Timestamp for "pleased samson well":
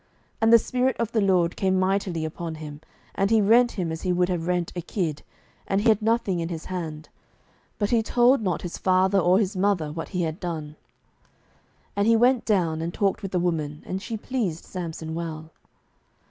14.17-15.51